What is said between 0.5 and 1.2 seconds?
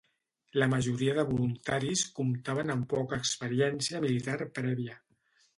La majoria